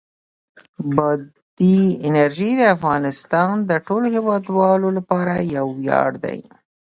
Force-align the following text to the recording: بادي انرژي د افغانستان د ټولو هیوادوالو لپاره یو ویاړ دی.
بادي 0.95 1.75
انرژي 2.07 2.49
د 2.57 2.61
افغانستان 2.75 3.53
د 3.69 3.71
ټولو 3.87 4.05
هیوادوالو 4.15 4.87
لپاره 4.97 5.33
یو 5.55 5.67
ویاړ 5.79 6.11
دی. 6.23 6.39